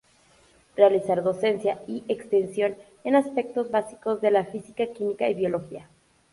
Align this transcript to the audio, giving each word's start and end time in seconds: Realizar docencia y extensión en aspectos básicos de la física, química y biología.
Realizar 0.75 1.21
docencia 1.21 1.83
y 1.85 2.03
extensión 2.07 2.75
en 3.03 3.15
aspectos 3.15 3.69
básicos 3.69 4.19
de 4.19 4.31
la 4.31 4.45
física, 4.45 4.87
química 4.87 5.29
y 5.29 5.35
biología. 5.35 5.87